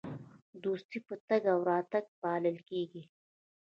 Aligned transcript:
دوستي 0.63 0.99
په 1.07 1.15
تګ 1.27 1.41
او 1.53 1.59
راتګ 1.69 2.05
پالل 2.21 2.57
کیږي. 2.69 3.03